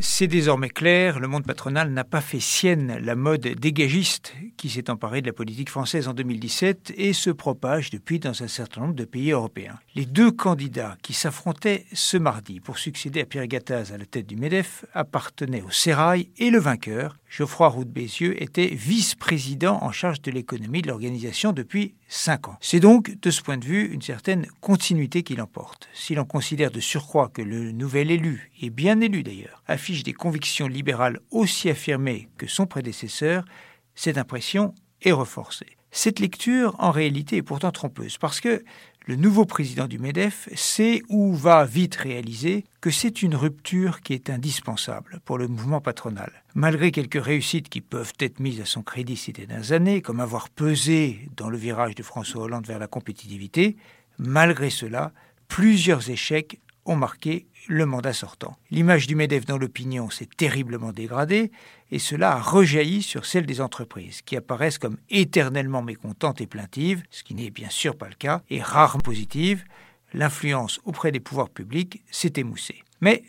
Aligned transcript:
C'est 0.00 0.26
désormais 0.26 0.68
clair, 0.68 1.20
le 1.20 1.26
monde 1.26 1.46
patronal 1.46 1.90
n'a 1.90 2.04
pas 2.04 2.20
fait 2.20 2.40
sienne 2.40 2.98
la 3.00 3.14
mode 3.14 3.40
dégagiste 3.40 4.34
qui 4.58 4.68
s'est 4.68 4.90
emparée 4.90 5.22
de 5.22 5.26
la 5.26 5.32
politique 5.32 5.70
française 5.70 6.06
en 6.06 6.12
2017 6.12 6.92
et 6.96 7.14
se 7.14 7.30
propage 7.30 7.88
depuis 7.88 8.18
dans 8.18 8.42
un 8.42 8.48
certain 8.48 8.82
nombre 8.82 8.94
de 8.94 9.06
pays 9.06 9.30
européens. 9.30 9.78
Les 9.94 10.04
deux 10.04 10.30
candidats 10.30 10.98
qui 11.02 11.14
s'affrontaient 11.14 11.86
ce 11.94 12.18
mardi 12.18 12.60
pour 12.60 12.76
succéder 12.76 13.22
à 13.22 13.24
Pierre 13.24 13.46
Gattaz 13.46 13.90
à 13.90 13.96
la 13.96 14.04
tête 14.04 14.26
du 14.26 14.36
MEDEF 14.36 14.84
appartenaient 14.92 15.62
au 15.62 15.70
Sérail 15.70 16.28
et 16.36 16.50
le 16.50 16.58
vainqueur, 16.58 17.16
Geoffroy 17.28 17.68
Roux 17.68 17.84
Bézieux, 17.84 18.40
était 18.42 18.68
vice-président 18.68 19.78
en 19.82 19.92
charge 19.92 20.22
de 20.22 20.30
l'économie 20.30 20.82
de 20.82 20.88
l'organisation 20.88 21.52
depuis 21.52 21.94
cinq 22.08 22.48
ans. 22.48 22.56
C'est 22.60 22.80
donc, 22.80 23.20
de 23.20 23.30
ce 23.30 23.42
point 23.42 23.58
de 23.58 23.64
vue, 23.64 23.92
une 23.92 24.02
certaine 24.02 24.46
continuité 24.60 25.22
qui 25.22 25.36
l'emporte. 25.36 25.88
Si 25.92 26.14
l'on 26.14 26.24
considère 26.24 26.70
de 26.70 26.80
surcroît 26.80 27.28
que 27.28 27.42
le 27.42 27.72
nouvel 27.72 28.10
élu, 28.10 28.50
et 28.60 28.70
bien 28.70 29.00
élu 29.00 29.22
d'ailleurs, 29.22 29.62
affiche 29.66 30.02
des 30.02 30.12
convictions 30.12 30.68
libérales 30.68 31.20
aussi 31.30 31.68
affirmées 31.68 32.28
que 32.38 32.46
son 32.46 32.66
prédécesseur, 32.66 33.44
cette 33.94 34.18
impression 34.18 34.74
est 35.02 35.12
renforcée. 35.12 35.75
Cette 35.98 36.20
lecture, 36.20 36.76
en 36.78 36.90
réalité, 36.90 37.38
est 37.38 37.42
pourtant 37.42 37.72
trompeuse, 37.72 38.18
parce 38.18 38.42
que 38.42 38.62
le 39.06 39.16
nouveau 39.16 39.46
président 39.46 39.86
du 39.86 39.98
MEDEF 39.98 40.46
sait 40.54 41.00
ou 41.08 41.34
va 41.34 41.64
vite 41.64 41.96
réaliser 41.96 42.66
que 42.82 42.90
c'est 42.90 43.22
une 43.22 43.34
rupture 43.34 44.02
qui 44.02 44.12
est 44.12 44.28
indispensable 44.28 45.20
pour 45.24 45.38
le 45.38 45.48
mouvement 45.48 45.80
patronal. 45.80 46.30
Malgré 46.54 46.90
quelques 46.90 47.24
réussites 47.24 47.70
qui 47.70 47.80
peuvent 47.80 48.12
être 48.20 48.40
mises 48.40 48.60
à 48.60 48.66
son 48.66 48.82
crédit 48.82 49.16
ces 49.16 49.32
dernières 49.32 49.72
années, 49.72 50.02
comme 50.02 50.20
avoir 50.20 50.50
pesé 50.50 51.30
dans 51.34 51.48
le 51.48 51.56
virage 51.56 51.94
de 51.94 52.02
François 52.02 52.42
Hollande 52.42 52.66
vers 52.66 52.78
la 52.78 52.88
compétitivité, 52.88 53.78
malgré 54.18 54.68
cela, 54.68 55.14
plusieurs 55.48 56.10
échecs 56.10 56.60
ont 56.86 56.96
marqué 56.96 57.46
le 57.68 57.84
mandat 57.86 58.12
sortant. 58.12 58.56
L'image 58.70 59.06
du 59.06 59.16
MEDEF 59.16 59.44
dans 59.44 59.58
l'opinion 59.58 60.08
s'est 60.10 60.28
terriblement 60.36 60.92
dégradée 60.92 61.50
et 61.90 61.98
cela 61.98 62.32
a 62.32 62.40
rejailli 62.40 63.02
sur 63.02 63.26
celle 63.26 63.46
des 63.46 63.60
entreprises 63.60 64.22
qui 64.22 64.36
apparaissent 64.36 64.78
comme 64.78 64.98
éternellement 65.10 65.82
mécontentes 65.82 66.40
et 66.40 66.46
plaintives, 66.46 67.02
ce 67.10 67.22
qui 67.22 67.34
n'est 67.34 67.50
bien 67.50 67.70
sûr 67.70 67.96
pas 67.96 68.08
le 68.08 68.14
cas, 68.14 68.42
et 68.50 68.62
rarement 68.62 69.00
positives. 69.00 69.64
L'influence 70.12 70.80
auprès 70.84 71.12
des 71.12 71.20
pouvoirs 71.20 71.50
publics 71.50 72.02
s'est 72.10 72.34
émoussée. 72.36 72.82
Mais 73.00 73.22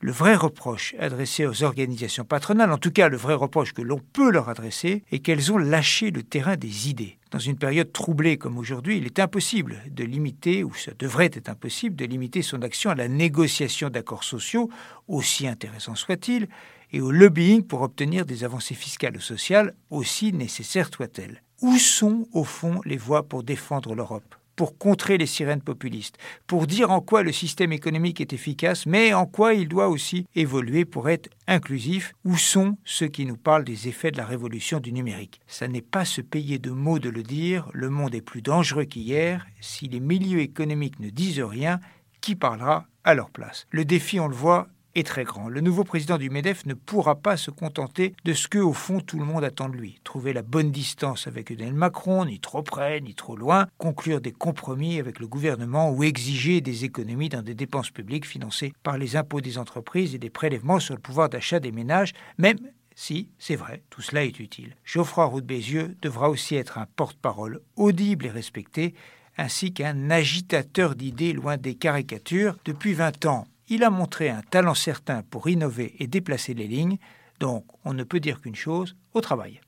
le 0.00 0.12
vrai 0.12 0.36
reproche 0.36 0.94
adressé 0.98 1.46
aux 1.46 1.64
organisations 1.64 2.24
patronales, 2.24 2.72
en 2.72 2.78
tout 2.78 2.92
cas 2.92 3.08
le 3.08 3.16
vrai 3.16 3.34
reproche 3.34 3.72
que 3.72 3.82
l'on 3.82 4.00
peut 4.12 4.30
leur 4.30 4.48
adresser, 4.48 5.02
est 5.10 5.18
qu'elles 5.18 5.52
ont 5.52 5.58
lâché 5.58 6.10
le 6.10 6.22
terrain 6.22 6.56
des 6.56 6.88
idées. 6.88 7.18
Dans 7.30 7.38
une 7.38 7.58
période 7.58 7.92
troublée 7.92 8.38
comme 8.38 8.58
aujourd'hui, 8.58 8.98
il 8.98 9.06
est 9.06 9.18
impossible 9.18 9.82
de 9.90 10.04
limiter, 10.04 10.64
ou 10.64 10.72
ça 10.72 10.92
devrait 10.98 11.30
être 11.32 11.48
impossible, 11.48 11.96
de 11.96 12.04
limiter 12.04 12.42
son 12.42 12.62
action 12.62 12.90
à 12.90 12.94
la 12.94 13.08
négociation 13.08 13.90
d'accords 13.90 14.24
sociaux, 14.24 14.70
aussi 15.08 15.46
intéressants 15.48 15.96
soient-ils, 15.96 16.48
et 16.92 17.00
au 17.00 17.10
lobbying 17.10 17.62
pour 17.62 17.82
obtenir 17.82 18.24
des 18.24 18.44
avancées 18.44 18.74
fiscales 18.74 19.16
ou 19.16 19.20
sociales, 19.20 19.74
aussi 19.90 20.32
nécessaires 20.32 20.90
soient-elles. 20.94 21.42
Où 21.60 21.76
sont, 21.76 22.28
au 22.32 22.44
fond, 22.44 22.80
les 22.84 22.96
voies 22.96 23.24
pour 23.24 23.42
défendre 23.42 23.94
l'Europe? 23.94 24.37
Pour 24.58 24.76
contrer 24.76 25.18
les 25.18 25.26
sirènes 25.26 25.62
populistes, 25.62 26.18
pour 26.48 26.66
dire 26.66 26.90
en 26.90 27.00
quoi 27.00 27.22
le 27.22 27.30
système 27.30 27.72
économique 27.72 28.20
est 28.20 28.32
efficace, 28.32 28.86
mais 28.86 29.14
en 29.14 29.24
quoi 29.24 29.54
il 29.54 29.68
doit 29.68 29.88
aussi 29.88 30.26
évoluer 30.34 30.84
pour 30.84 31.08
être 31.08 31.30
inclusif. 31.46 32.12
Où 32.24 32.36
sont 32.36 32.76
ceux 32.84 33.06
qui 33.06 33.24
nous 33.24 33.36
parlent 33.36 33.62
des 33.62 33.86
effets 33.86 34.10
de 34.10 34.16
la 34.16 34.26
révolution 34.26 34.80
du 34.80 34.92
numérique? 34.92 35.40
Ça 35.46 35.68
n'est 35.68 35.80
pas 35.80 36.04
se 36.04 36.20
payer 36.20 36.58
de 36.58 36.72
mots 36.72 36.98
de 36.98 37.08
le 37.08 37.22
dire, 37.22 37.70
le 37.72 37.88
monde 37.88 38.16
est 38.16 38.20
plus 38.20 38.42
dangereux 38.42 38.84
qu'hier. 38.84 39.46
Si 39.60 39.86
les 39.86 40.00
milieux 40.00 40.40
économiques 40.40 40.98
ne 40.98 41.10
disent 41.10 41.40
rien, 41.40 41.78
qui 42.20 42.34
parlera 42.34 42.88
à 43.04 43.14
leur 43.14 43.30
place? 43.30 43.68
Le 43.70 43.84
défi, 43.84 44.18
on 44.18 44.26
le 44.26 44.34
voit, 44.34 44.66
est 44.94 45.06
très 45.06 45.24
grand. 45.24 45.48
Le 45.48 45.60
nouveau 45.60 45.84
président 45.84 46.18
du 46.18 46.30
MEDEF 46.30 46.66
ne 46.66 46.74
pourra 46.74 47.16
pas 47.16 47.36
se 47.36 47.50
contenter 47.50 48.14
de 48.24 48.32
ce 48.32 48.48
que, 48.48 48.58
au 48.58 48.72
fond, 48.72 49.00
tout 49.00 49.18
le 49.18 49.24
monde 49.24 49.44
attend 49.44 49.68
de 49.68 49.76
lui. 49.76 50.00
Trouver 50.04 50.32
la 50.32 50.42
bonne 50.42 50.70
distance 50.70 51.26
avec 51.26 51.50
Emmanuel 51.50 51.74
Macron, 51.74 52.24
ni 52.24 52.40
trop 52.40 52.62
près, 52.62 53.00
ni 53.00 53.14
trop 53.14 53.36
loin, 53.36 53.66
conclure 53.78 54.20
des 54.20 54.32
compromis 54.32 54.98
avec 54.98 55.20
le 55.20 55.26
gouvernement 55.26 55.90
ou 55.90 56.02
exiger 56.02 56.60
des 56.60 56.84
économies 56.84 57.28
dans 57.28 57.42
des 57.42 57.54
dépenses 57.54 57.90
publiques 57.90 58.26
financées 58.26 58.72
par 58.82 58.98
les 58.98 59.16
impôts 59.16 59.40
des 59.40 59.58
entreprises 59.58 60.14
et 60.14 60.18
des 60.18 60.30
prélèvements 60.30 60.80
sur 60.80 60.94
le 60.94 61.00
pouvoir 61.00 61.28
d'achat 61.28 61.60
des 61.60 61.72
ménages, 61.72 62.12
même 62.38 62.58
si, 62.94 63.30
c'est 63.38 63.54
vrai, 63.54 63.82
tout 63.90 64.02
cela 64.02 64.24
est 64.24 64.40
utile. 64.40 64.74
Geoffroy 64.84 65.24
Roux 65.26 65.40
de 65.40 65.46
Bézieux 65.46 65.96
devra 66.02 66.28
aussi 66.28 66.56
être 66.56 66.78
un 66.78 66.86
porte-parole 66.96 67.60
audible 67.76 68.26
et 68.26 68.30
respecté, 68.30 68.94
ainsi 69.36 69.72
qu'un 69.72 70.10
agitateur 70.10 70.96
d'idées 70.96 71.32
loin 71.32 71.56
des 71.56 71.76
caricatures. 71.76 72.56
Depuis 72.64 72.94
20 72.94 73.26
ans, 73.26 73.46
il 73.68 73.84
a 73.84 73.90
montré 73.90 74.30
un 74.30 74.42
talent 74.42 74.74
certain 74.74 75.22
pour 75.22 75.48
innover 75.48 75.94
et 75.98 76.06
déplacer 76.06 76.54
les 76.54 76.66
lignes, 76.66 76.98
donc 77.40 77.64
on 77.84 77.92
ne 77.92 78.04
peut 78.04 78.20
dire 78.20 78.40
qu'une 78.40 78.54
chose, 78.54 78.96
au 79.14 79.20
travail. 79.20 79.60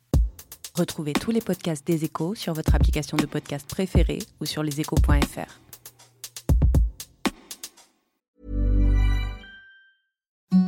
Retrouvez 0.75 1.13
tous 1.13 1.31
les 1.31 1.41
podcasts 1.41 1.87
des 1.87 2.05
échos 2.05 2.35
sur 2.35 2.55
votre 2.55 2.75
application 2.75 3.17
de 3.17 3.27
podcast 3.27 3.69
préférée 3.69 4.21
ou 4.41 4.47
sur 4.47 4.63
leséchos.fr. 4.63 5.61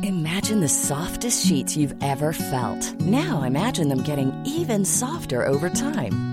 Imagine 0.03 0.59
the 0.59 0.67
softest 0.67 1.45
sheets 1.45 1.77
you've 1.77 1.95
ever 2.01 2.33
felt. 2.33 2.99
Now 3.01 3.43
imagine 3.43 3.89
them 3.89 4.03
getting 4.03 4.31
even 4.45 4.83
softer 4.83 5.47
over 5.47 5.69
time. 5.69 6.32